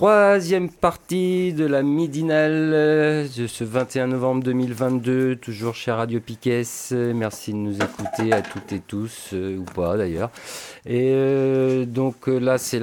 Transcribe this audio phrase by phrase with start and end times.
[0.00, 2.70] Troisième partie de la midinale
[3.36, 6.62] de ce 21 novembre 2022, toujours chez Radio Piquet.
[7.14, 10.30] Merci de nous écouter à toutes et tous, euh, ou pas d'ailleurs.
[10.86, 12.80] Et euh, donc euh, là, c'est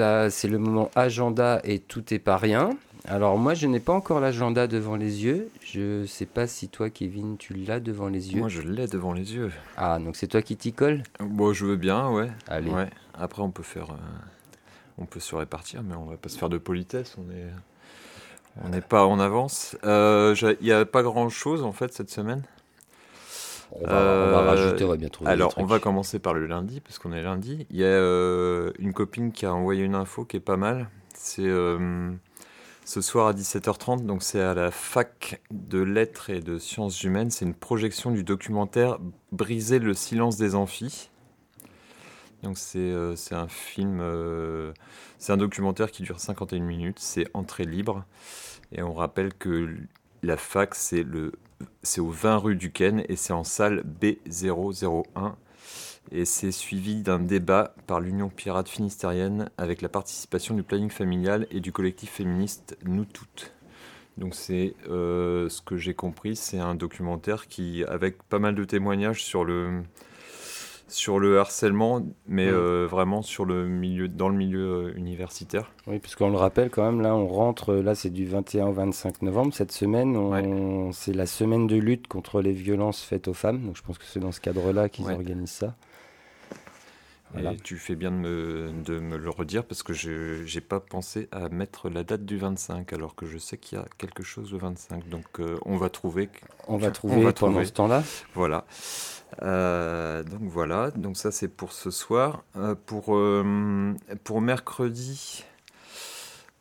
[0.48, 2.70] le moment agenda et tout est pas rien.
[3.08, 5.50] Alors moi, je n'ai pas encore l'agenda devant les yeux.
[5.64, 8.42] Je sais pas si toi, Kevin, tu l'as devant les yeux.
[8.42, 9.52] Moi, je l'ai devant les yeux.
[9.76, 11.02] Ah, donc c'est toi qui t'y colle?
[11.20, 12.30] Bon, je veux bien, ouais.
[12.48, 12.70] Allez.
[12.70, 12.92] Ouais.
[13.16, 13.88] Après, on peut faire,
[14.98, 17.16] on peut se répartir, mais on va pas se faire de politesse.
[17.18, 17.50] On est,
[18.64, 19.78] on n'est pas en avance.
[19.84, 22.44] Il n'y a pas grand-chose en fait cette semaine?
[23.72, 25.30] On va, on va rajouter, on va bien trouver.
[25.30, 27.68] Alors, on va commencer par le lundi, parce qu'on est lundi.
[27.70, 30.90] Il y a euh, une copine qui a envoyé une info qui est pas mal.
[31.14, 32.12] C'est euh,
[32.86, 37.30] ce soir à 17h30, donc c'est à la fac de lettres et de sciences humaines.
[37.30, 39.00] C'est une projection du documentaire
[39.32, 41.10] Briser le silence des amphis.
[42.44, 44.72] Donc c'est euh, c'est un film, euh,
[45.18, 48.06] c'est un documentaire qui dure 51 minutes, c'est entrée libre.
[48.72, 49.76] Et on rappelle que
[50.24, 51.32] la fac, c'est le
[51.84, 55.34] c'est au 20 rue du Ken et c'est en salle B001.
[56.12, 61.48] Et c'est suivi d'un débat par l'Union Pirate Finistérienne avec la participation du planning familial
[61.52, 63.52] et du collectif féministe Nous Toutes.
[64.18, 68.64] Donc c'est euh, ce que j'ai compris, c'est un documentaire qui, avec pas mal de
[68.64, 69.84] témoignages sur le,
[70.88, 75.72] sur le harcèlement, mais euh, vraiment sur le milieu, dans le milieu euh, universitaire.
[75.88, 79.22] Oui, puisqu'on le rappelle quand même, là on rentre, là c'est du 21 au 25
[79.22, 79.54] novembre.
[79.54, 83.62] Cette semaine, on- c'est la semaine de lutte contre les violences faites aux femmes.
[83.62, 85.14] Donc je pense que c'est dans ce cadre-là qu'ils Ouais.
[85.14, 85.76] organisent ça.
[87.34, 87.52] Voilà.
[87.52, 90.80] Et tu fais bien de me, de me le redire parce que je n'ai pas
[90.80, 94.24] pensé à mettre la date du 25 alors que je sais qu'il y a quelque
[94.24, 95.10] chose le 25.
[95.10, 96.30] Donc euh, on va trouver.
[96.68, 97.66] On va On trouver va pendant trouver.
[97.66, 98.04] ce temps-là.
[98.34, 98.66] Voilà.
[99.42, 100.92] Euh, donc voilà.
[100.92, 102.44] Donc ça c'est pour ce soir.
[102.56, 103.06] Euh, pour,
[104.24, 105.44] pour mercredi.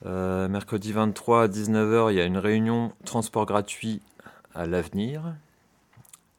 [0.05, 4.03] mercredi 23 à 19h, il y a une réunion transport gratuit
[4.55, 5.23] à l'avenir.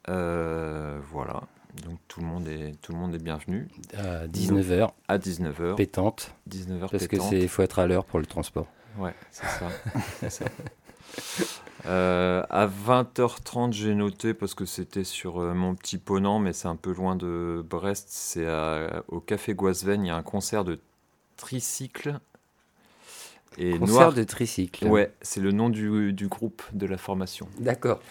[0.05, 1.43] Voilà.
[1.85, 3.67] Donc tout le monde est, tout le monde est bienvenu.
[3.95, 5.75] À 19h, À 19h.
[5.75, 6.35] pétante.
[6.49, 7.29] 19h Parce que pétante.
[7.29, 8.67] c'est faut être à l'heure pour le transport.
[8.97, 10.45] Ouais, c'est ça.
[11.85, 16.67] Euh, à 20h30, j'ai noté parce que c'était sur euh, mon petit ponant, mais c'est
[16.67, 18.07] un peu loin de Brest.
[18.09, 18.45] C'est
[19.07, 20.03] au Café Guasven.
[20.03, 20.79] Il y a un concert de
[21.37, 22.19] tricycle.
[23.57, 24.13] Et Concert Noir.
[24.13, 24.87] de tricycle.
[24.87, 27.47] Ouais, c'est le nom du, du groupe de la formation.
[27.59, 28.01] D'accord.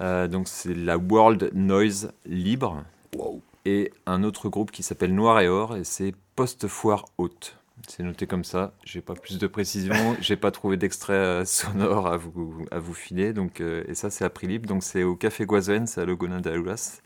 [0.00, 2.84] Euh, donc c'est la World Noise Libre.
[3.14, 3.42] Wow.
[3.64, 7.58] Et un autre groupe qui s'appelle Noir et Or, et c'est Post-Foire Haute.
[7.88, 8.72] C'est noté comme ça.
[8.84, 10.16] J'ai pas plus de précision.
[10.20, 13.32] J'ai pas trouvé d'extrait euh, sonore à vous, à vous filer.
[13.32, 14.68] Donc, euh, et ça, c'est à prix libre.
[14.68, 17.00] Donc, c'est au Café Guazen, c'est à Logona d'Aluas.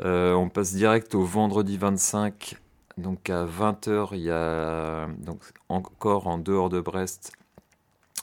[0.00, 2.56] Euh, on passe direct au vendredi 25.
[2.98, 7.32] Donc, à 20h, il y a, donc, encore en dehors de Brest,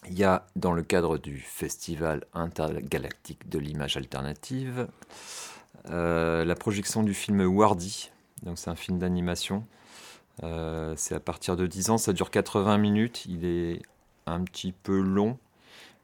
[0.07, 4.87] il y a, dans le cadre du Festival intergalactique de l'image alternative,
[5.89, 8.11] la projection du film Wardy.
[8.43, 9.65] Donc, c'est un film d'animation.
[10.43, 13.25] Euh, c'est à partir de 10 ans, ça dure 80 minutes.
[13.27, 13.81] Il est
[14.25, 15.37] un petit peu long.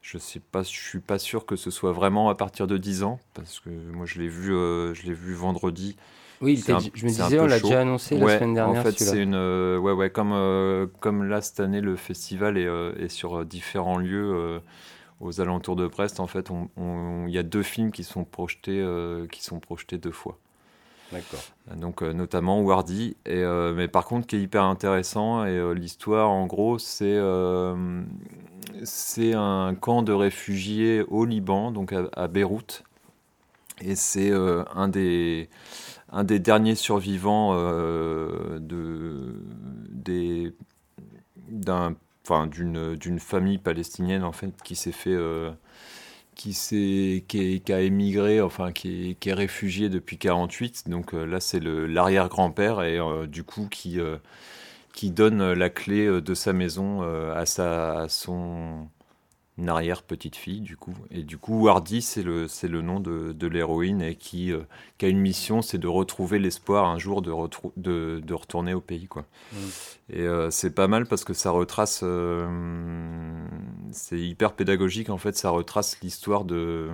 [0.01, 3.03] Je sais pas, je suis pas sûr que ce soit vraiment à partir de 10
[3.03, 5.95] ans parce que moi je l'ai vu, euh, je l'ai vu vendredi.
[6.41, 8.81] Oui, un- je me disais, on l'a déjà annoncé la semaine dernière.
[8.81, 12.57] en fait, c'est une, euh, ouais, ouais, comme euh, comme là cette année le festival
[12.57, 14.59] est, euh, est sur euh, différents lieux euh,
[15.19, 16.19] aux alentours de Brest.
[16.19, 20.11] En fait, il y a deux films qui sont projetés, euh, qui sont projetés deux
[20.11, 20.37] fois.
[21.11, 21.43] D'accord.
[21.75, 26.29] Donc euh, notamment Wardy, et, euh, mais par contre qui est hyper intéressant, et l'histoire
[26.31, 27.19] en gros c'est
[28.83, 32.83] c'est un camp de réfugiés au Liban, donc à, à Beyrouth,
[33.81, 35.47] et c'est un, des,
[36.11, 39.35] un des derniers survivants de,
[39.91, 40.53] des,
[41.47, 41.95] d'un,
[42.25, 45.11] enfin, d'une, famille palestinienne en fait qui s'est fait...
[45.13, 45.51] euh,
[46.35, 46.51] qui,
[47.39, 50.89] est- qui a émigré, enfin qui est, qui est réfugié depuis 48.
[50.89, 53.99] Donc euh, là, c'est l'arrière-grand-père et euh, du coup qui,
[54.93, 57.01] qui donne la clé de sa maison
[57.33, 58.87] à, sa, à, son,
[59.57, 60.95] une arrière petite fille du coup.
[61.11, 64.61] Et du coup Hardy c'est le c'est le nom de, de l'héroïne et qui, euh,
[64.97, 67.31] qui a une mission c'est de retrouver l'espoir un jour de,
[67.77, 69.25] de, de retourner au pays quoi.
[69.53, 69.57] Mm.
[70.09, 73.47] et euh, c'est pas mal parce que ça retrace euh,
[73.91, 76.89] c'est hyper pédagogique en fait ça retrace l'histoire de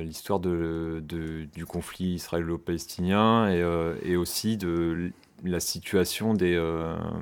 [0.00, 1.02] l'histoire de,
[1.54, 5.12] du conflit israélo-palestinien et, et, aussi de
[5.44, 6.60] la situation des,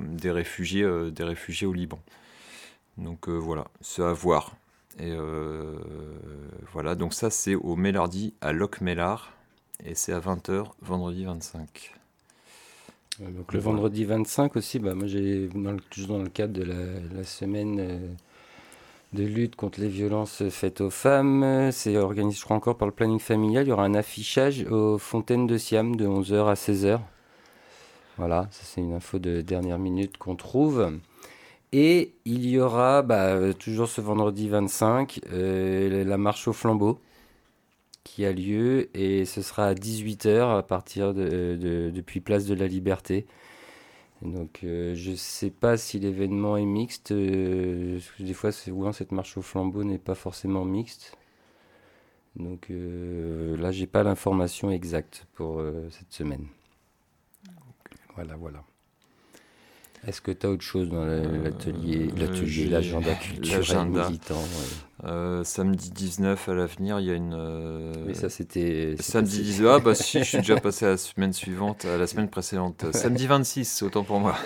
[0.09, 1.99] des réfugiés des réfugiés au Liban
[2.97, 4.55] donc euh, voilà, c'est à voir.
[4.99, 5.77] Et euh,
[6.73, 9.31] voilà, donc ça c'est au Mélardi à Locmélard
[9.85, 11.93] et c'est à 20h vendredi 25.
[13.21, 15.49] Euh, donc le vendredi 25 aussi, bah, moi j'ai
[15.89, 18.17] toujours dans le cadre de la, semaine
[19.13, 22.93] de lutte contre les violences faites aux femmes, c'est organisé je crois encore par le
[22.93, 26.99] planning familial, il y aura un affichage aux Fontaines de Siam de 11h à 16h.
[28.17, 30.91] Voilà, ça c'est une info de dernière minute qu'on trouve.
[31.73, 36.99] Et il y aura, bah, toujours ce vendredi 25, euh, la marche au flambeau
[38.03, 42.67] qui a lieu et ce sera à 18h à partir de, depuis Place de la
[42.67, 43.25] Liberté.
[44.21, 47.11] Donc euh, je ne sais pas si l'événement est mixte.
[47.11, 51.17] Euh, des fois, souvent cette marche au flambeau n'est pas forcément mixte.
[52.35, 56.47] Donc là, j'ai pas l'information exacte pour cette semaine.
[58.15, 58.63] Voilà, voilà.
[60.07, 64.43] Est-ce que tu as autre chose dans l'atelier, euh, l'atelier, l'agenda culturel militant
[65.03, 67.35] euh, Samedi 19 à l'avenir, il y a une.
[67.35, 68.95] Euh, Mais ça, c'était.
[68.99, 69.71] Samedi 19.
[69.71, 72.85] Ah, bah si, je suis déjà passé à la semaine suivante, à la semaine précédente.
[72.93, 74.35] Samedi 26, autant pour moi.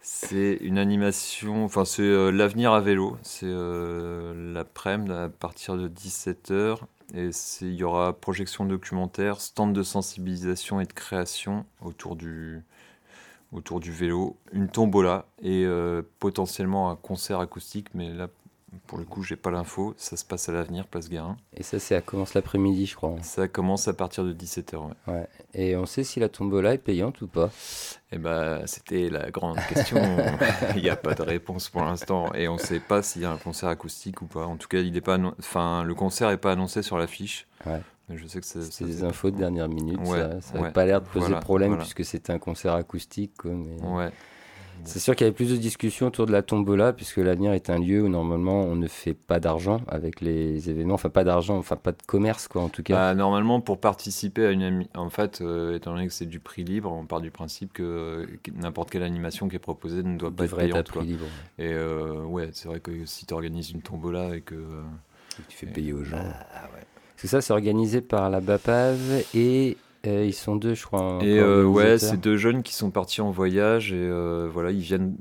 [0.00, 3.16] C'est une animation, enfin, c'est l'avenir à vélo.
[3.22, 3.50] C'est
[4.54, 6.78] l'après-midi à partir de 17h.
[7.14, 7.30] Et
[7.60, 12.62] il y aura projection documentaire, stand de sensibilisation et de création autour du,
[13.52, 18.28] autour du vélo, une tombola et euh, potentiellement un concert acoustique, mais là,
[18.86, 19.94] pour le coup, j'ai pas l'info.
[19.96, 21.36] Ça se passe à l'avenir, Place Guérin.
[21.54, 23.16] Et ça, ça commence l'après-midi, je crois.
[23.22, 24.90] Ça commence à partir de 17h.
[25.06, 25.28] Ouais.
[25.54, 27.50] Et on sait si la tombola est payante ou pas
[28.12, 29.98] Eh ben, c'était la grande question.
[30.76, 32.32] il n'y a pas de réponse pour l'instant.
[32.32, 34.46] Et on ne sait pas s'il y a un concert acoustique ou pas.
[34.46, 37.46] En tout cas, il est pas enfin, le concert n'est pas annoncé sur l'affiche.
[37.66, 37.80] Ouais.
[38.10, 40.04] Je sais que c'est des infos de dernière minute.
[40.06, 43.32] ça n'a pas l'air de poser problème puisque c'était un concert acoustique.
[44.84, 47.70] C'est sûr qu'il y avait plus de discussions autour de la tombola, puisque l'avenir est
[47.70, 51.56] un lieu où normalement on ne fait pas d'argent avec les événements, enfin pas d'argent,
[51.56, 52.94] enfin pas de commerce quoi en tout cas.
[52.94, 56.64] Bah, normalement pour participer à une en fait, euh, étant donné que c'est du prix
[56.64, 60.44] libre, on part du principe que, n'importe quelle animation qui est proposée ne doit pas
[60.44, 60.88] être payante.
[60.88, 61.26] Prix libre.
[61.58, 64.56] Et euh, ouais, c'est vrai que si tu organises une tombola et que,
[65.48, 66.18] tu fais payer aux gens.
[66.18, 66.82] Ah, ouais.
[67.22, 69.76] C'est ça, c'est organisé par la BAPAV et
[70.08, 71.20] euh, ils sont deux, je crois.
[71.22, 74.80] Et euh, ouais, c'est deux jeunes qui sont partis en voyage et euh, voilà, ils
[74.80, 75.14] viennent,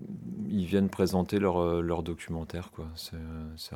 [0.50, 2.88] ils viennent présenter leur, leur documentaire, quoi.
[2.95, 3.13] C'est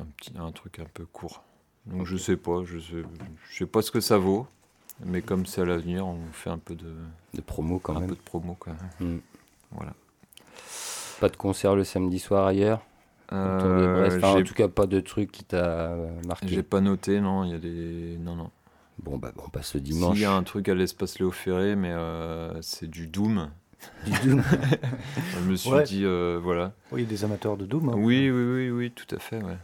[0.00, 1.44] un, petit, un truc un peu court.
[1.86, 3.04] Donc je sais pas, je sais,
[3.48, 4.48] je sais pas ce que ça vaut,
[5.04, 6.92] mais comme c'est à l'avenir, on fait un peu de,
[7.32, 8.02] de promo quand même.
[8.02, 8.72] Un peu de promo, quoi.
[8.98, 9.18] Hmm.
[9.70, 9.94] Voilà.
[11.20, 12.82] Pas de concert le samedi soir ailleurs
[13.32, 15.96] euh, en tout cas, pas de truc qui t'a
[16.26, 16.48] marqué.
[16.48, 17.44] J'ai pas noté, non.
[17.44, 18.18] Il y a des.
[18.20, 18.50] Non, non.
[19.02, 20.16] Bon, bah, on passe le dimanche.
[20.16, 23.50] Il y a un truc à l'espace Léo Ferré, mais euh, c'est du Doom.
[24.06, 24.42] Du Doom
[25.34, 26.72] Je me suis dit, euh, voilà.
[26.92, 27.90] Oui, des amateurs de Doom.
[27.90, 27.94] Hein.
[27.96, 29.58] Oui, oui, oui, oui, tout à fait, ouais.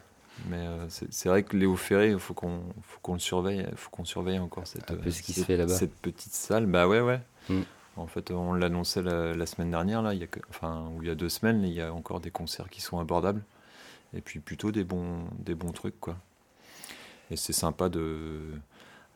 [0.50, 2.64] Mais c'est vrai que Léo Ferré, il faut qu'on
[3.12, 5.72] le surveille, faut qu'on surveille encore cette, ce qui se fait là-bas.
[5.72, 6.66] cette petite salle.
[6.66, 7.20] Bah ouais, ouais.
[7.48, 7.60] Mm.
[7.96, 11.10] En fait, on l'annonçait la, semaine dernière, là, il y a enfin, ou il y
[11.10, 13.42] a deux semaines, il y a encore des concerts qui sont abordables.
[14.14, 16.16] Et puis plutôt des bons, des bons trucs, quoi.
[17.30, 18.40] Et c'est sympa de.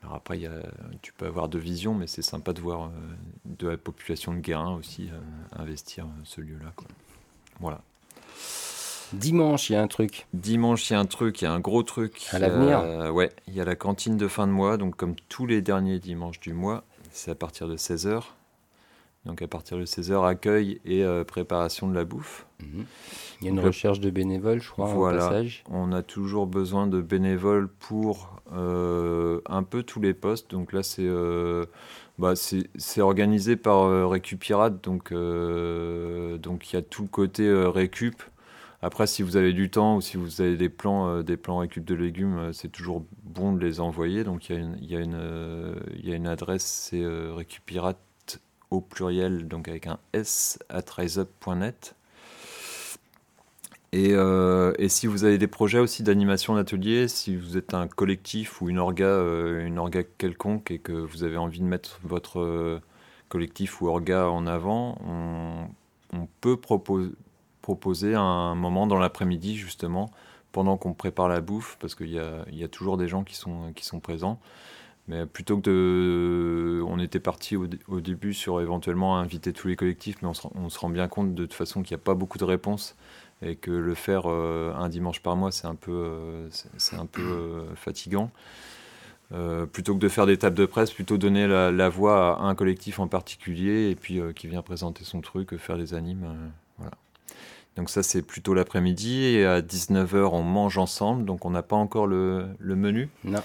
[0.02, 0.62] Alors après, y a,
[1.02, 2.90] tu peux avoir deux visions, mais c'est sympa de voir euh,
[3.44, 5.18] de la population de Guérin aussi euh,
[5.60, 6.86] investir euh, ce lieu-là, quoi.
[7.60, 7.80] Voilà.
[9.12, 10.26] Dimanche, il y a un truc.
[10.32, 12.26] Dimanche, il y a un truc, il y a un gros truc.
[12.32, 15.46] À l'avenir Ouais, il y a la cantine de fin de mois, donc comme tous
[15.46, 18.22] les derniers dimanches du mois, c'est à partir de 16h.
[19.26, 22.45] Donc à partir de 16h, accueil et euh, préparation de la bouffe.
[22.60, 25.64] Il y a une recherche de bénévoles, je crois, voilà, au passage.
[25.70, 30.50] On a toujours besoin de bénévoles pour euh, un peu tous les postes.
[30.50, 31.66] Donc là, c'est euh,
[32.18, 32.34] bah,
[32.98, 34.82] organisé par Récupirate.
[34.82, 38.22] Donc donc il y a tout le côté récup.
[38.82, 41.84] Après, si vous avez du temps ou si vous avez des plans, des plans récup
[41.84, 44.24] de légumes, c'est toujours bon de les envoyer.
[44.24, 47.98] Donc il y a une, y a une, y a une adresse, c'est Récupirate
[48.70, 51.95] au pluriel, donc avec un S, à triseup.net.
[53.96, 57.88] Et, euh, et, si vous avez des projets aussi d'animation d'atelier, si vous êtes un
[57.88, 61.98] collectif ou une orga, euh, une orga quelconque et que vous avez envie de mettre
[62.04, 62.78] votre euh,
[63.30, 64.98] collectif ou orga en avant,
[66.12, 70.10] on, peut proposer un moment dans l'après-midi justement
[70.52, 74.38] pendant qu'on prépare la bouffe, parce qu'il y a, toujours des gens qui sont, présents.
[75.08, 76.82] Mais plutôt que de.
[76.82, 80.48] On était parti au, au, début sur éventuellement inviter tous les collectifs, mais on se,
[80.54, 82.96] on se rend bien compte de toute façon qu'il n'y a pas beaucoup de réponses
[83.42, 87.06] et que le faire euh, un dimanche par mois, c'est un peu, euh, c'est un
[87.06, 88.30] peu euh, fatigant.
[89.72, 92.54] plutôt que de faire des tables de presse, plutôt donner la, la voix à un
[92.54, 96.26] collectif en particulier et puis qui vient présenter son truc, faire des animes.
[96.78, 96.92] voilà.
[97.76, 101.76] Donc ça c'est plutôt l'après-midi et à 19h on mange ensemble, donc on n'a pas
[101.76, 103.10] encore le, le menu.
[103.24, 103.42] Non.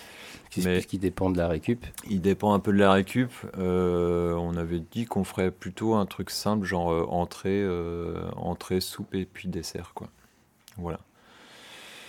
[0.57, 1.85] Mais qui dépend de la récup.
[2.09, 3.31] Il dépend un peu de la récup.
[3.57, 8.81] Euh, on avait dit qu'on ferait plutôt un truc simple, genre euh, entrée, euh, entrée,
[8.81, 10.09] soupe et puis dessert, quoi.
[10.77, 10.99] Voilà.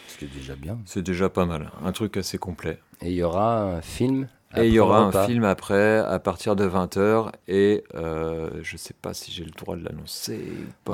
[0.08, 0.78] C'est déjà bien.
[0.86, 1.70] C'est déjà pas mal.
[1.84, 2.78] Un truc assez complet.
[3.00, 6.56] Et il y aura un film et il y aura un film après, à partir
[6.56, 10.40] de 20h, et euh, je sais pas si j'ai le droit de l'annoncer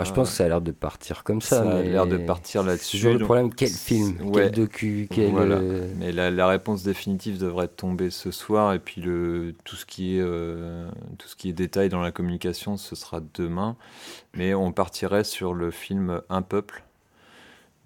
[0.04, 1.64] je pense que ça a l'air de partir comme ça.
[1.64, 2.98] Ça a l'air de partir là-dessus.
[3.12, 8.10] le problème, quel film Quel docu quel euh, Mais la, la, réponse définitive devrait tomber
[8.10, 10.88] ce soir, et puis le, tout, ce qui est, euh,
[11.18, 13.76] tout ce qui est détail dans la communication, ce sera demain.
[14.34, 16.84] Mais on partirait sur le film Un peuple,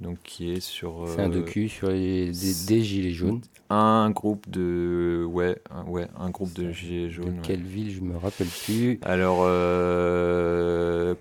[0.02, 1.04] donc qui est sur.
[1.06, 3.40] C'est un euh, docu sur les, des, gilets jaunes.
[3.70, 7.36] Un groupe de ouais un, ouais un groupe de gilets jaunes.
[7.36, 8.98] De quelle ville je me rappelle plus.
[9.02, 11.14] Alors euh,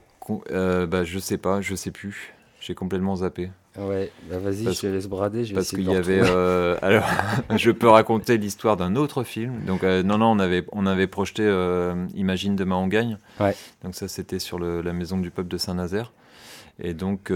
[0.51, 3.51] euh, bah je sais pas je sais plus j'ai complètement zappé.
[3.77, 5.45] Ouais, bah vas-y, je te laisse brader.
[5.45, 6.19] Je parce qu'il y avait.
[6.21, 7.05] Euh, alors,
[7.55, 9.63] je peux raconter l'histoire d'un autre film.
[9.65, 11.43] Donc, non, non, on avait, on avait projeté
[12.13, 13.17] Imagine demain on gagne.
[13.39, 13.55] Ouais.
[13.83, 16.11] Donc, ça, c'était sur le, la maison du peuple de Saint-Nazaire.
[16.77, 17.31] Et donc,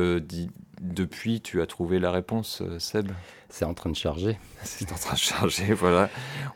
[0.81, 3.11] depuis, tu as trouvé la réponse, euh, Seb
[3.49, 4.37] C'est en train de charger.
[4.63, 6.09] c'est en train de charger, voilà.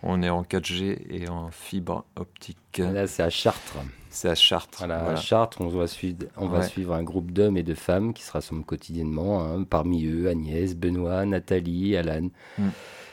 [0.04, 2.78] On est en 4G et en fibre optique.
[2.78, 3.78] Là, c'est à Chartres.
[4.10, 4.80] C'est à Chartres.
[4.80, 8.14] Voilà, À Chartres, on, va suivre, on va suivre un groupe d'hommes et de femmes
[8.14, 9.44] qui se rassemblent quotidiennement.
[9.44, 9.64] Hein.
[9.64, 12.30] parmi eux, Agnès, Benoît, Nathalie, Alan.
[12.58, 12.70] Hmm.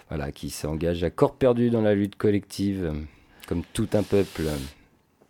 [0.08, 2.94] Voilà, qui s'engagent à corps perdu dans la lutte collective,
[3.46, 4.44] comme tout un peuple.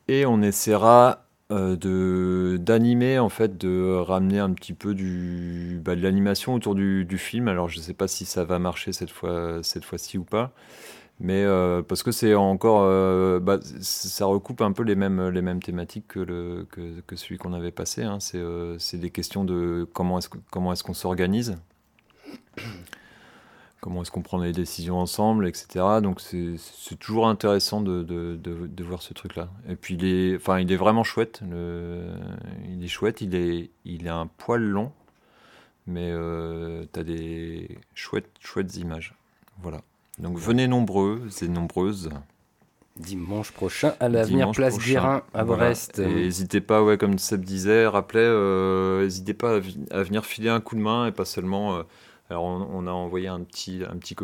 [0.08, 6.02] Et on essaiera euh, d'animer en fait de ramener un petit peu du bah, de
[6.02, 9.62] l'animation autour du, du, film alors je sais pas si ça va marcher cette fois
[9.62, 10.50] cette fois-ci ou pas
[11.20, 15.40] mais euh, parce que c'est encore euh, bah, ça recoupe un peu les mêmes les
[15.40, 16.66] mêmes thématiques que le
[17.06, 18.18] que, celui qu'on avait passé hein.
[18.18, 18.42] c'est
[18.78, 21.56] c'est des questions de comment est-ce comment est-ce qu'on s'organise
[23.80, 25.84] comment est-ce qu'on prend les décisions ensemble, etc.
[26.02, 29.48] Donc c'est toujours intéressant de, de, de, voir ce truc-là.
[29.68, 31.40] Et puis il est, enfin, il est vraiment chouette.
[31.48, 32.06] Le,
[32.68, 34.92] il est chouette, il est, il est un poil long,
[35.86, 39.14] mais euh, tu as des chouettes, chouettes images.
[39.62, 39.82] Voilà.
[40.18, 42.10] Donc venez nombreux et nombreuses.
[42.96, 45.98] Dimanche prochain à l'avenir Place Guérin à Brest.
[45.98, 50.76] N'hésitez pas, ouais, comme Seb disait, rappelez, euh, n'hésitez pas à, venir filer un coup
[50.76, 51.76] de main et pas seulement.
[51.76, 51.82] Euh,
[52.30, 54.16] alors on, a envoyé un petit, un petit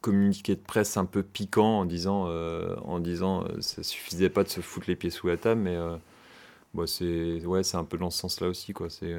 [0.00, 4.44] communiqué de presse un peu piquant en disant, euh, en disant euh, ça suffisait pas
[4.44, 5.96] de se foutre les pieds sous la table, mais euh,
[6.74, 8.72] bah, c'est ouais, c'est un peu dans ce sens-là aussi.
[8.72, 8.88] Quoi.
[8.88, 9.14] C'est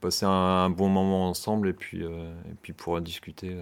[0.00, 3.56] passer un, bon moment ensemble et puis, et puis pouvoir discuter.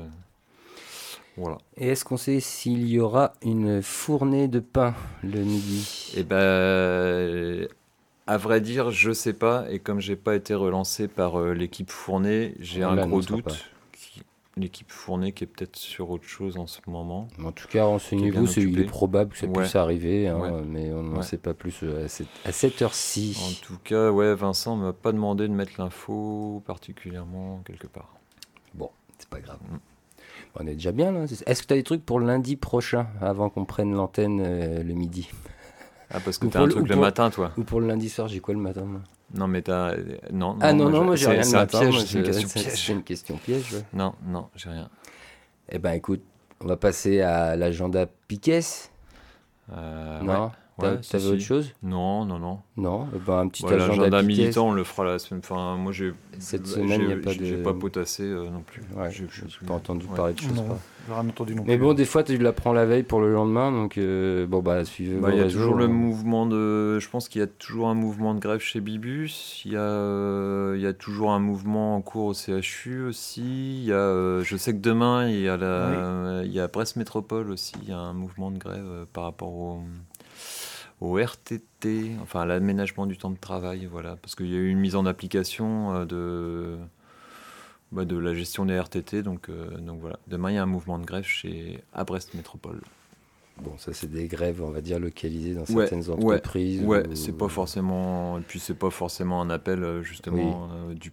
[1.37, 1.59] Voilà.
[1.77, 6.13] Et est-ce qu'on sait s'il y aura une fournée de pain le midi?
[6.17, 7.69] Eh ben,
[8.27, 9.67] à vrai dire, je sais pas.
[9.71, 13.71] Et comme j'ai pas été relancé par euh, l'équipe Fournée, j'ai un gros doute.
[14.57, 17.27] L'équipe Fournée qui est peut-être sur autre chose en ce moment.
[17.43, 18.47] En tout cas, renseignez-vous.
[18.47, 22.07] C'est probable que ça puisse arriver, hein, mais on n'en sait pas plus euh,
[22.45, 23.37] à cette, heure-ci.
[23.43, 28.15] En tout cas, ouais, Vincent m'a pas demandé de mettre l'info particulièrement quelque part.
[28.75, 29.59] Bon, c'est pas grave.
[29.69, 29.79] Mm.
[30.57, 31.25] On est déjà bien là.
[31.25, 34.95] Est-ce que tu as des trucs pour lundi prochain avant qu'on prenne l'antenne euh, le
[34.95, 35.29] midi?
[36.11, 37.53] Ah, parce que t'as un truc le, matin, toi.
[37.57, 39.01] Ou pour le lundi soir, j'ai quoi le matin moi?
[39.35, 39.95] Non, mais t'as.
[40.33, 41.91] Non, Ah non, non, moi j'ai rien le matin.
[42.07, 43.77] C'est une question piège.
[43.93, 44.89] Non, non, j'ai rien.
[45.71, 46.23] Eh ben écoute,
[46.61, 48.61] on va passer à l'agenda Piquet?
[49.73, 50.53] Euh, non?
[50.79, 52.59] T'avais autre chose Non, non, non.
[52.77, 55.41] Non, eh ben, un petit agenda, agenda militant, on le fera la semaine.
[55.45, 56.13] Enfin, moi, j'ai.
[56.41, 57.45] Cette semaine, il n'y a pas de.
[57.45, 58.83] J'ai pas potassé euh, non plus.
[58.97, 60.53] Ouais, je n'ai pas entendu parler de choses.
[60.53, 60.79] Non,
[61.09, 63.99] rien entendu non Mais bon, des fois, tu l'apprends la veille pour le lendemain, donc
[63.99, 65.17] euh, bon, bah, suivez.
[65.17, 65.89] Bah, il y a toujours le hein.
[65.89, 66.99] mouvement de.
[66.99, 69.63] Je pense qu'il y a toujours un mouvement de grève chez Bibus.
[69.65, 73.83] Il y a, euh, il y a toujours un mouvement en cours au CHU aussi.
[73.83, 76.97] Il y a, je sais que demain, il y a la, il y a Brest
[76.97, 77.75] Métropole aussi.
[77.85, 79.83] Il y a un mouvement de grève par rapport au
[81.05, 84.69] au RTT, enfin à l'aménagement du temps de travail, voilà, parce qu'il y a eu
[84.69, 86.77] une mise en application euh, de,
[87.93, 90.19] bah, de la gestion des RTT, donc, euh, donc voilà.
[90.27, 92.81] Demain, il y a un mouvement de grève chez à Brest Métropole.
[93.59, 96.83] Bon, ça c'est des grèves, on va dire localisées dans certaines entreprises.
[96.83, 101.13] Ouais, c'est pas forcément, et puis c'est pas forcément un appel euh, justement du,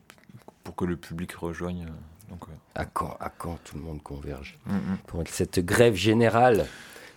[0.64, 1.86] pour que le public rejoigne.
[2.30, 2.46] Donc,
[2.76, 4.58] À quand, à quand tout le monde converge?
[4.66, 4.98] Mm, mm.
[5.06, 6.66] Pour cette grève générale,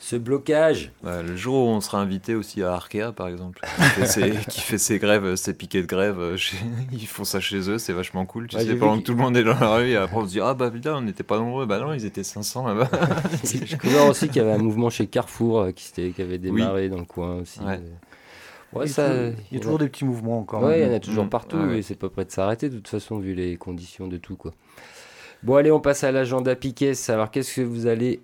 [0.05, 0.93] ce blocage.
[1.03, 4.31] Ouais, le jour où on sera invité aussi à Arkea, par exemple, qui fait ses,
[4.51, 6.57] qui fait ses grèves, ses piquets de grève, euh, chez-
[6.93, 8.49] ils font ça chez eux, c'est vachement cool.
[8.49, 10.27] Tu Ouais, sais, pendant que tout le monde est dans la rue, et après on
[10.27, 11.65] se dit Ah bah putain, on n'était pas nombreux.
[11.67, 12.91] Bah non, ils étaient 500 là-bas.
[13.51, 16.39] J'ai découvert aussi qu'il y avait un mouvement chez Carrefour euh, qui, s'était- qui avait
[16.39, 17.61] démarré dans le coin aussi.
[17.61, 17.75] Ouais.
[17.81, 18.79] euh.
[18.79, 20.63] Ouais, il, y a ça, toujours- il y a toujours des petits mouvements encore.
[20.65, 21.29] Ouais, il y en a toujours Mm.
[21.31, 21.79] partout ouais.
[21.79, 24.53] et c'est pas prêt de s'arrêter de toute façon vu les conditions de tout quoi.
[25.45, 26.93] Bon allez, on passe à l'agenda Piquet.
[27.09, 28.21] Alors qu'est-ce que vous allez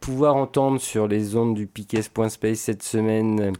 [0.00, 3.52] pouvoir entendre sur les ondes du Piquet.space cette semaine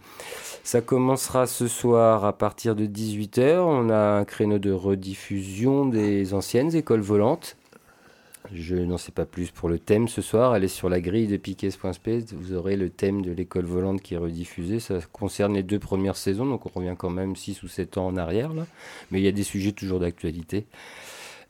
[0.64, 3.59] Ça commencera ce soir à partir de 18h.
[3.59, 7.56] On a un créneau de rediffusion des anciennes écoles volantes.
[8.52, 10.52] Je n'en sais pas plus pour le thème ce soir.
[10.52, 12.32] Allez sur la grille de Piquet.space.
[12.32, 14.80] Vous aurez le thème de l'école volante qui est rediffusé.
[14.80, 18.06] Ça concerne les deux premières saisons, donc on revient quand même 6 ou 7 ans
[18.06, 18.52] en arrière.
[18.52, 18.66] Là.
[19.11, 20.66] Mais il y a des sujets toujours d'actualité.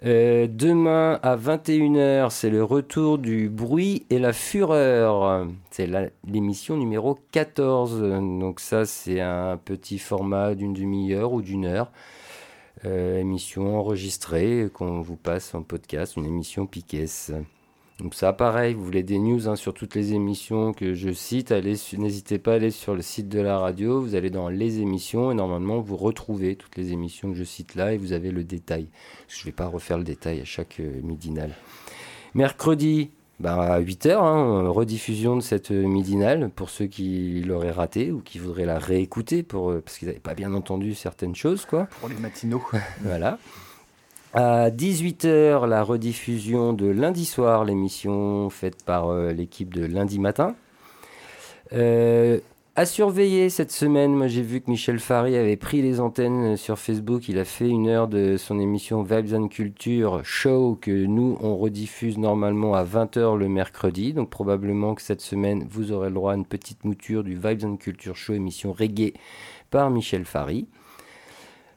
[0.04, 5.47] Euh, demain à 21h, c'est le retour du bruit et la fureur.
[5.71, 5.88] C'est
[6.26, 8.00] l'émission numéro 14.
[8.00, 11.90] Donc ça, c'est un petit format d'une demi-heure ou d'une heure.
[12.87, 17.07] Euh, émission enregistrée qu'on vous passe en podcast, une émission Piquet.
[18.00, 21.52] Donc ça, pareil, vous voulez des news hein, sur toutes les émissions que je cite,
[21.52, 25.30] n'hésitez pas à aller sur le site de la radio, vous allez dans les émissions
[25.30, 28.42] et normalement vous retrouvez toutes les émissions que je cite là et vous avez le
[28.42, 28.88] détail.
[29.28, 31.54] Je ne vais pas refaire le détail à chaque euh, midinale.
[32.35, 38.12] Mercredi, bah, à 8h, hein, rediffusion de cette euh, midinale pour ceux qui l'auraient raté
[38.12, 41.66] ou qui voudraient la réécouter pour, euh, parce qu'ils n'avaient pas bien entendu certaines choses.
[41.66, 41.87] quoi.
[42.00, 42.62] Pour les matinaux.
[43.02, 43.38] Voilà.
[44.32, 50.54] À 18h, la rediffusion de lundi soir, l'émission faite par euh, l'équipe de lundi matin.
[51.72, 52.38] Euh,
[52.76, 56.78] à surveiller cette semaine, moi j'ai vu que Michel Fary avait pris les antennes sur
[56.78, 57.28] Facebook.
[57.28, 61.56] Il a fait une heure de son émission Vibes and Culture Show que nous on
[61.56, 64.12] rediffuse normalement à 20h le mercredi.
[64.12, 67.64] Donc probablement que cette semaine vous aurez le droit à une petite mouture du Vibes
[67.64, 69.14] and Culture Show émission reggae
[69.73, 70.69] par Michel Fary.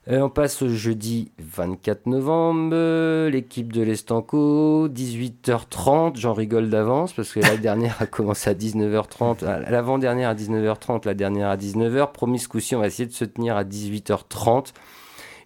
[0.10, 7.14] Euh, on passe au jeudi 24 novembre, euh, l'équipe de l'Estanco, 18h30, j'en rigole d'avance
[7.14, 11.56] parce que la dernière a commencé à 19h30, euh, l'avant-dernière à 19h30, la dernière à
[11.56, 14.74] 19h, promis ce coup-ci on va essayer de se tenir à 18h30.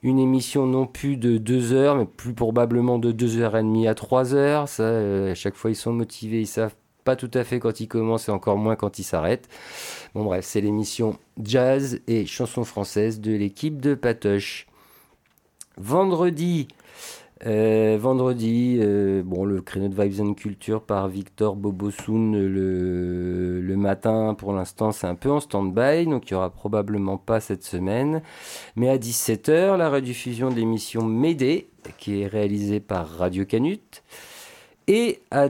[0.01, 4.69] Une émission non plus de 2 heures, mais plus probablement de 2h30 à 3 heures.
[4.69, 6.75] Ça, à chaque fois, ils sont motivés, ils savent
[7.07, 9.47] pas tout à fait quand ils commencent et encore moins quand ils s'arrêtent.
[10.13, 14.67] Bon, bref, c'est l'émission jazz et chansons françaises de l'équipe de Patoche.
[15.77, 16.67] Vendredi,
[17.45, 24.35] euh, vendredi, euh, bon, le créneau de Vibes and Culture par Victor Bobosoun le, matin,
[24.37, 28.21] pour l'instant, c'est un peu en stand-by, donc il n'y aura probablement pas cette semaine.
[28.75, 34.03] Mais à 17h, la rediffusion de l'émission Médée, qui est réalisée par Radio Canut.
[34.89, 35.47] Et à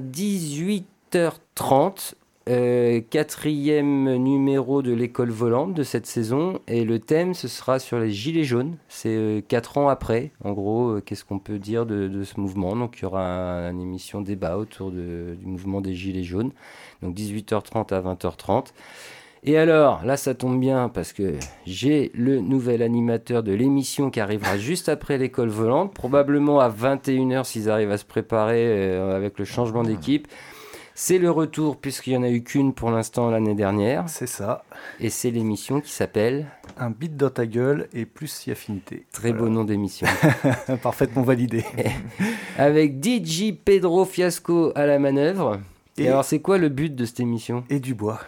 [1.18, 2.14] 18h30,
[2.50, 8.00] euh, quatrième numéro de l'école volante de cette saison et le thème ce sera sur
[8.00, 8.76] les gilets jaunes.
[8.88, 9.42] C'est euh,
[9.76, 10.32] ans après.
[10.44, 12.76] En gros, euh, qu'est-ce qu'on peut dire de, ce mouvement?
[12.76, 16.52] Donc il y aura un- une émission débat autour du mouvement des gilets jaunes.
[17.02, 18.68] Donc 18h30 à 20h30.
[19.44, 24.20] Et alors, là ça tombe bien parce que j'ai le nouvel animateur de l'émission qui
[24.20, 29.38] arrivera juste après l'école volante, probablement à 21h s'ils arrivent à se préparer euh, avec
[29.38, 30.28] le changement d'équipe.
[31.00, 34.64] C'est le retour, puisqu'il n'y en a eu qu'une pour l'instant l'année dernière, C'est ça.
[35.00, 39.06] et c'est l'émission qui s'appelle Un beat dans ta gueule et plus si affinité.
[39.12, 40.08] Très beau nom d'émission.
[40.82, 41.64] Parfaitement validé.
[42.58, 45.60] Avec DJ Pedro Fiasco à la manœuvre.
[46.00, 47.64] Et, Et- alors, c'est quoi le but de cette émission?
[47.70, 48.20] Et du bois.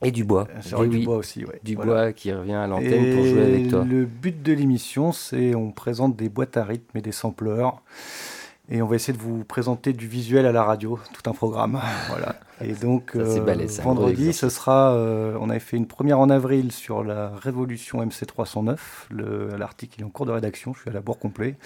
[0.00, 0.46] Et du bois.
[0.60, 1.58] C'est vrai, oui, du bois aussi, ouais.
[1.64, 1.92] Du Voilà.
[1.92, 3.84] bois qui revient à l'antenne pour jouer avec toi.
[3.84, 7.82] Le but de l'émission, c'est on présente des boîtes à rythme et des sampleurs.
[8.70, 11.80] Et on va essayer de vous présenter du visuel à la radio, tout un programme.
[12.08, 12.36] Voilà.
[12.62, 14.92] Et donc, Ça, gros vendredi, ce sera.
[14.94, 18.76] euh, on avait fait une première en avril sur la révolution MC309.
[19.10, 20.72] Le- L'article est en cours de rédaction.
[20.72, 21.56] Je suis à la bourre complet.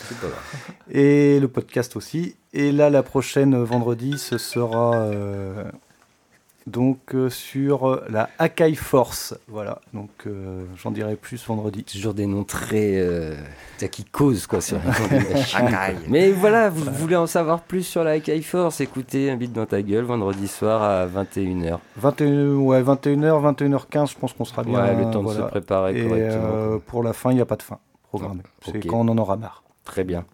[0.91, 2.37] Et le podcast aussi.
[2.53, 5.65] Et là, la prochaine euh, vendredi, ce sera euh,
[6.69, 9.35] donc euh, sur euh, la Akai Force.
[9.49, 9.81] Voilà.
[9.93, 11.83] Donc, euh, j'en dirai plus vendredi.
[11.85, 12.93] Toujours des noms très.
[12.99, 13.35] Euh,
[13.91, 15.69] qui causent, quoi, sur machines.
[16.09, 19.67] Mais voilà, vous voulez en savoir plus sur la High Force Écoutez un beat dans
[19.67, 21.79] ta gueule vendredi soir à 21h.
[21.97, 24.83] 21, ouais, 21h, 21h15, je pense qu'on sera bien.
[24.83, 26.43] Ouais, le temps de se préparer Et correctement.
[26.45, 27.79] euh, pour la fin, il n'y a pas de fin
[28.09, 28.43] programmée.
[28.65, 29.63] C'est quand on en aura marre.
[29.85, 30.25] Très bien.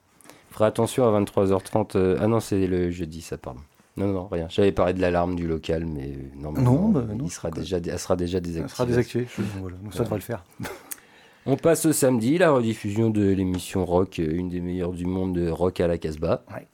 [0.50, 1.96] Fera attention à 23h30.
[1.96, 3.60] euh, Ah non, c'est le jeudi, ça, pardon.
[3.96, 4.46] Non, non, rien.
[4.50, 7.24] J'avais parlé de l'alarme du local, mais euh, normalement, Non, bah, non.
[7.24, 8.68] il sera déjà, elle sera déjà désactivée.
[8.74, 9.28] sera désactivé.
[9.36, 9.76] je- voilà.
[9.76, 10.08] Donc ça Ouais.
[10.14, 10.44] le faire.
[11.46, 15.34] On passe au samedi, la rediffusion de l'émission rock, euh, une des meilleures du monde
[15.34, 16.42] de rock à la Casbah.
[16.52, 16.66] Ouais.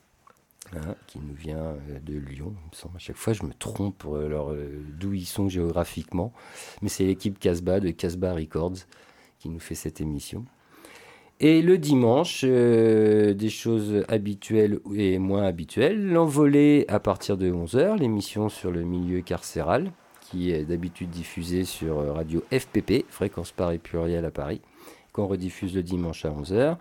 [0.76, 2.54] hein, qui nous vient euh, de Lyon.
[2.64, 2.94] Il me semble.
[2.96, 4.54] À chaque fois, je me trompe pour leur,
[4.98, 6.32] d'où ils sont géographiquement.
[6.80, 8.76] Mais c'est l'équipe Casbah de Casbah Records
[9.40, 10.44] qui nous fait cette émission.
[11.42, 16.06] Et le dimanche, euh, des choses habituelles et moins habituelles.
[16.06, 21.98] L'envolée à partir de 11h, l'émission sur le milieu carcéral, qui est d'habitude diffusée sur
[21.98, 24.60] euh, radio FPP, Fréquence Paris Pluriel à Paris,
[25.14, 26.76] qu'on rediffuse le dimanche à 11h.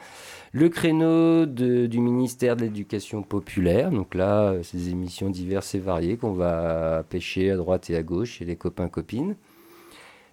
[0.51, 6.17] Le créneau du ministère de l'Éducation populaire, donc là, euh, ces émissions diverses et variées
[6.17, 9.37] qu'on va pêcher à droite et à gauche chez les copains-copines.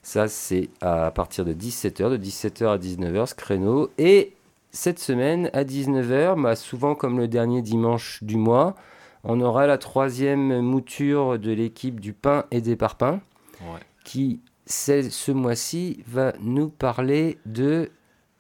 [0.07, 3.91] Ça, c'est à partir de 17h, de 17h à 19h ce créneau.
[3.99, 4.35] Et
[4.71, 8.77] cette semaine, à 19h, bah, souvent comme le dernier dimanche du mois,
[9.25, 13.21] on aura la troisième mouture de l'équipe du pain et des parpaings
[13.63, 13.81] Ouais.
[14.05, 17.91] qui, ce mois-ci, va nous parler de,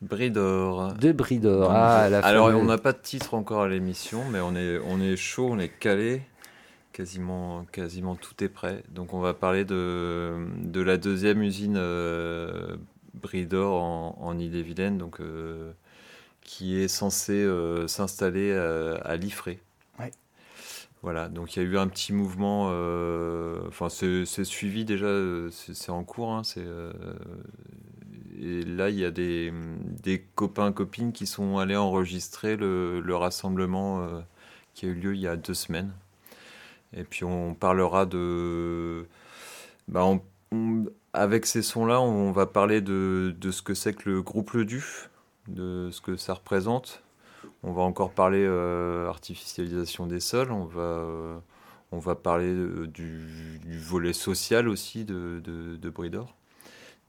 [0.02, 0.92] Bridor.
[0.94, 1.72] de Bridor.
[1.72, 4.78] Ah, la Alors, fameuse- on n'a pas de titre encore à l'émission, mais on est,
[4.88, 6.22] on est chaud, on est calé.
[6.96, 8.82] Quasiment, quasiment tout est prêt.
[8.88, 12.78] Donc, on va parler de, de la deuxième usine euh,
[13.12, 15.72] Bridor en, en Ille-et-Vilaine, donc, euh,
[16.40, 19.60] qui est censée euh, s'installer à, à Liffré.
[19.98, 20.10] Ouais.
[21.02, 22.68] Voilà, donc il y a eu un petit mouvement,
[23.68, 25.08] enfin c'est suivi déjà,
[25.50, 26.42] c'est en cours, hein,
[28.40, 29.52] et là il y a des,
[30.02, 34.08] des copains, copines qui sont allés enregistrer le, le rassemblement
[34.74, 35.92] qui a eu lieu il y a deux semaines.
[36.96, 39.06] Et puis on parlera de...
[39.88, 44.10] bah, on- on- avec ces sons-là, on va parler de, de ce que c'est que
[44.10, 45.10] le groupe Le Duf,
[45.48, 47.02] de ce que ça représente.
[47.62, 51.38] On va encore parler euh, artificialisation des sols, on va, euh,
[51.92, 56.36] on va parler euh, du, du volet social aussi de, de, de Bridor.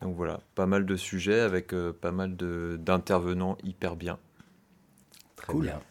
[0.02, 4.20] Donc voilà, pas mal de sujets avec euh, pas mal d'intervenants hyper bien.
[5.36, 5.64] Très Cool.
[5.64, 5.82] bien.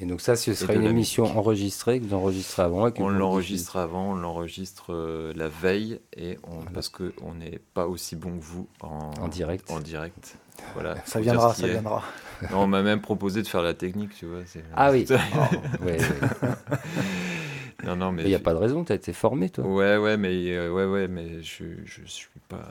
[0.00, 2.90] Et donc ça, ce sera une émission enregistrée que vous enregistrez avant.
[2.98, 6.70] On l'enregistre avant, on l'enregistre euh, la veille et on, Voilà.
[6.72, 9.70] parce qu'on n'est pas aussi bon que vous en, En direct.
[9.70, 10.36] En direct.
[10.74, 12.02] Voilà, Ça viendra, ça viendra.
[12.50, 14.40] Non, on m'a même proposé de faire la technique, tu vois.
[14.74, 15.06] Ah oui.
[15.12, 15.84] Oh.
[15.84, 16.48] Ouais, ouais.
[17.84, 19.64] non, non, mais il n'y a pas de raison, tu as été formé, toi.
[19.64, 22.68] Ouais, ouais, mais euh, ouais, ouais, mais je, je suis pas,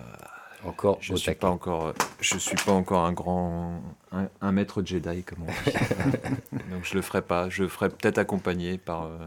[0.66, 1.40] Encore je au suis taquet.
[1.40, 5.46] pas encore, euh, je suis pas encore un grand, un, un maître Jedi comme on
[5.48, 5.78] dit.
[6.72, 7.50] Donc je le ferai pas.
[7.50, 9.18] Je ferai peut-être accompagné par, euh,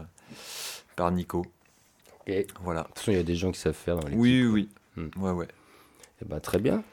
[0.95, 1.45] par Nico.
[2.21, 2.33] Ok.
[2.33, 2.83] De Voilà.
[2.85, 4.09] toute façon, il y a des gens qui savent faire dans.
[4.13, 4.69] Oui, oui.
[4.95, 5.09] Hmm.
[5.17, 5.47] Ouais, ouais.
[6.21, 6.83] Eh ben, très bien.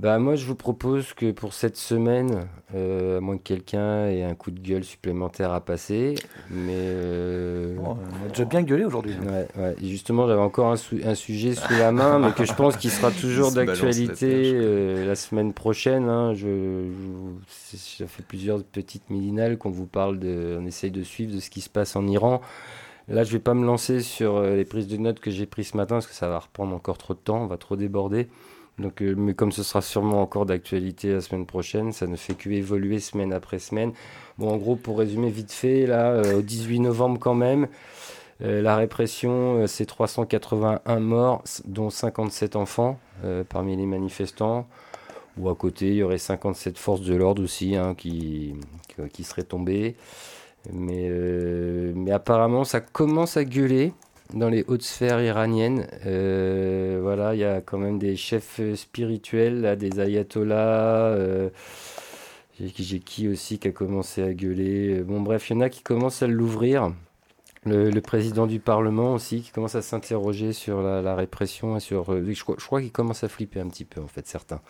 [0.00, 4.22] Bah, moi, je vous propose que pour cette semaine, euh, à moins que quelqu'un ait
[4.22, 6.14] un coup de gueule supplémentaire à passer,
[6.50, 6.76] mais...
[6.76, 9.16] euh, Bon, on a déjà bien gueulé aujourd'hui.
[9.26, 9.74] Ouais, ouais.
[9.82, 10.76] Et justement, j'avais encore un,
[11.16, 15.52] sujet sous la main, mais que je pense qu'il sera toujours d'actualité euh, la semaine
[15.52, 16.08] prochaine.
[16.08, 16.32] hein.
[16.32, 16.46] Je,
[17.72, 20.56] je- ça fait plusieurs petites millinales qu'on vous parle de.
[20.60, 22.40] On essaye de suivre de ce qui se passe en Iran.
[23.08, 25.68] Là, je vais pas me lancer sur euh, les prises de notes que j'ai prises
[25.70, 28.28] ce matin, parce que ça va reprendre encore trop de temps, on va trop déborder.
[28.78, 32.34] Donc, euh, mais comme ce sera sûrement encore d'actualité la semaine prochaine, ça ne fait
[32.34, 33.92] que évoluer semaine après semaine.
[34.38, 37.66] Bon, en gros, pour résumer vite fait, là, euh, au 18 novembre quand même,
[38.42, 42.98] euh, la répression, c'est 381 morts, dont 57 enfants
[43.48, 44.68] parmi les manifestants.
[45.38, 48.54] Ou à côté, il y aurait 57 forces de l'ordre aussi hein, qui,
[49.12, 49.96] qui- seraient tombées.
[50.72, 51.10] Mais
[52.12, 53.92] apparemment, ça commence à gueuler
[54.34, 55.86] dans les hautes sphères iraniennes.
[56.06, 61.14] Euh, voilà, il y a quand même des chefs spirituels, là, des ayatollahs.
[61.14, 61.50] euh,
[62.60, 65.00] j'ai qui aussi qui a commencé à gueuler.
[65.02, 66.92] Bon, bref, il y en a qui commencent à l'ouvrir.
[67.66, 71.80] Le, le président du Parlement aussi qui commence à s'interroger sur la, la répression et
[71.80, 72.12] sur.
[72.12, 74.60] euh, je crois, je crois qu'il commence à flipper un petit peu, en fait, certains.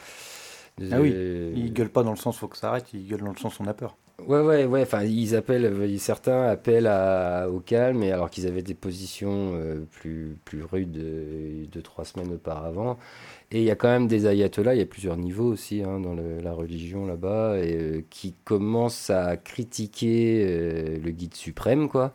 [0.91, 3.21] Ah oui, Euh, Il gueule pas dans le sens faut que ça arrête, il gueule
[3.23, 3.97] dans le sens on a peur.
[4.27, 4.83] Ouais, ouais, ouais.
[4.83, 9.53] Enfin, ils appellent, euh, certains appellent à- au calme, et alors qu'ils avaient des positions
[9.55, 12.99] euh, plus, plus rudes euh, deux, trois semaines auparavant.
[13.53, 16.01] Et il y a quand même des ayatollahs, il y a plusieurs niveaux aussi hein,
[16.01, 22.13] dans la religion là-bas, euh, qui commencent à critiquer le guide suprême, quoi.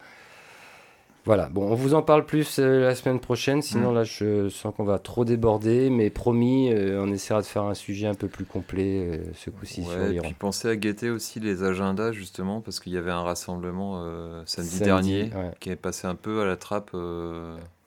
[1.25, 3.95] Voilà, bon, on vous en parle plus euh, la semaine prochaine, sinon Mm.
[3.95, 7.73] là je sens qu'on va trop déborder, mais promis, euh, on essaiera de faire un
[7.75, 11.09] sujet un peu plus complet euh, ce coup-ci sur Ouais, et puis pensez à guetter
[11.09, 14.03] aussi les agendas justement parce qu'il y avait un rassemblement
[14.45, 15.51] samedi, Samedi, dernier ouais.
[15.61, 16.91] qui est passé un peu à la trappe.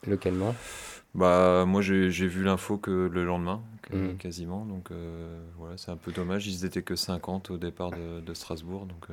[0.07, 0.55] Localement.
[1.15, 4.17] Bah moi j'ai vu l'info que le lendemain que- Mhm.
[4.17, 4.91] quasiment donc
[5.59, 9.07] voilà c'est un peu dommage ils étaient que 50 au départ de, de Strasbourg donc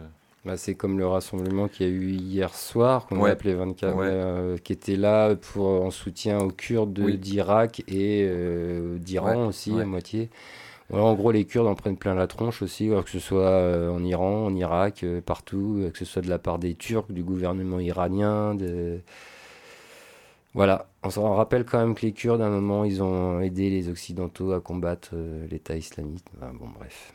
[0.46, 3.30] Bah, c'est comme le rassemblement qu'il y a eu hier soir, qu'on Ouais.
[3.30, 4.08] a appelé 24, Ouais.
[4.10, 7.18] euh, qui était là pour, en soutien aux Kurdes Oui.
[7.18, 10.30] d'Irak et euh, d'Iran Ouais, aussi, à moitié.
[10.92, 14.04] en gros, les Kurdes en prennent plein la tronche aussi, que ce soit euh, en
[14.04, 18.54] Iran, en Irak, partout, que ce soit de la part des Turcs, du gouvernement iranien.
[18.54, 19.00] De...
[20.54, 23.70] Voilà, on se rappelle quand même que les Kurdes, à un moment, ils ont aidé
[23.70, 25.16] les Occidentaux à combattre
[25.50, 26.26] l'État islamique.
[26.60, 27.14] bon, bref.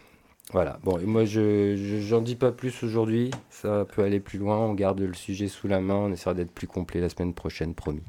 [0.53, 4.73] Voilà, bon, moi je j'en dis pas plus aujourd'hui, ça peut aller plus loin, on
[4.73, 8.03] garde le sujet sous la main, on essaiera d'être plus complet la semaine prochaine, promis.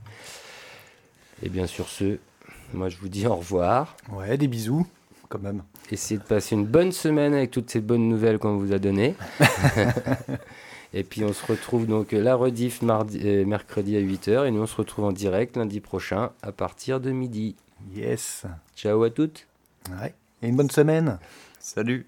[1.43, 2.17] Et bien sur ce,
[2.73, 3.97] moi je vous dis au revoir.
[4.13, 4.87] Ouais, des bisous,
[5.27, 5.63] quand même.
[5.91, 9.15] Essayez de passer une bonne semaine avec toutes ces bonnes nouvelles qu'on vous a données.
[10.93, 14.61] et puis on se retrouve donc la rediff mardi, euh, mercredi à 8h et nous
[14.61, 17.57] on se retrouve en direct lundi prochain à partir de midi.
[17.93, 18.45] Yes.
[18.77, 19.45] Ciao à toutes.
[20.01, 20.13] Ouais.
[20.41, 21.19] Et une bonne semaine.
[21.59, 22.07] Salut.